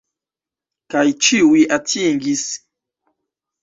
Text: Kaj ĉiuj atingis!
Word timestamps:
Kaj 0.95 1.05
ĉiuj 1.27 1.63
atingis! 1.81 2.51